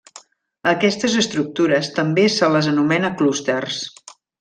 A 0.69 0.71
aquestes 0.71 1.17
estructures 1.23 1.93
també 2.01 2.27
se 2.39 2.53
les 2.57 2.73
anomena 2.75 3.17
clústers. 3.23 3.87